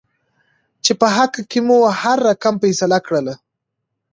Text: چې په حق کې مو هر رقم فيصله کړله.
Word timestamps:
چې 0.83 0.91
په 0.99 1.07
حق 1.15 1.33
کې 1.51 1.59
مو 1.67 1.77
هر 2.01 2.17
رقم 2.29 2.55
فيصله 2.63 2.97
کړله. 3.05 3.33